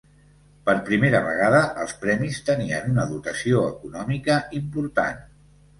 [0.69, 5.27] Per primera vegada, els premis tenien una dotació econòmica important.